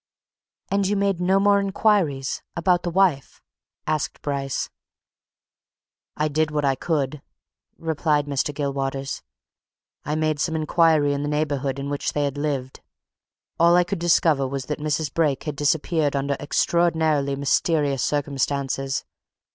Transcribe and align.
"And 0.71 0.87
you 0.87 0.95
made 0.95 1.21
no 1.21 1.39
more 1.39 1.59
inquiries? 1.59 2.41
about 2.55 2.81
the 2.81 2.89
wife?" 2.89 3.39
asked 3.85 4.23
Bryce. 4.23 4.71
"I 6.17 6.27
did 6.27 6.49
what 6.49 6.65
I 6.65 6.73
could," 6.73 7.21
replied 7.77 8.25
Mr. 8.25 8.51
Gilwaters. 8.51 9.21
"I 10.03 10.15
made 10.15 10.39
some 10.39 10.55
inquiry 10.55 11.13
in 11.13 11.21
the 11.21 11.29
neighbourhood 11.29 11.77
in 11.77 11.87
which 11.91 12.13
they 12.13 12.23
had 12.23 12.35
lived. 12.39 12.79
All 13.59 13.75
I 13.75 13.83
could 13.83 13.99
discover 13.99 14.47
was 14.47 14.65
that 14.65 14.79
Mrs. 14.79 15.13
Brake 15.13 15.43
had 15.43 15.55
disappeared 15.55 16.15
under 16.15 16.33
extraordinarily 16.39 17.35
mysterious 17.35 18.01
circumstances. 18.01 19.05